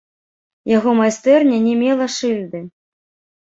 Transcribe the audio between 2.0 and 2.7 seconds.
шыльды.